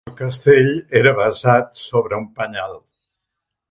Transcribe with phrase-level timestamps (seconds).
[0.09, 0.71] El castell
[1.01, 2.79] era basat sobre un penyal.